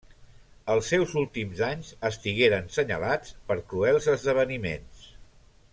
[0.75, 5.07] Els seus últims anys estigueren senyalats per cruels esdeveniments.